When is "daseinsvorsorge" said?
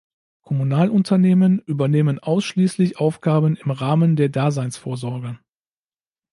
4.29-5.37